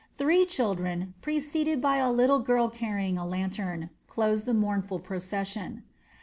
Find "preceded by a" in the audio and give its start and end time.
1.21-2.11